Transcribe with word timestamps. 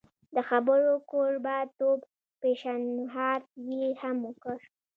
د 0.35 0.37
خبرو 0.49 0.93
کوربه 1.11 1.57
توب 1.77 1.99
پېشنهاد 2.41 3.43
یې 3.69 3.83
هم 4.01 4.17
وکړ. 4.27 4.57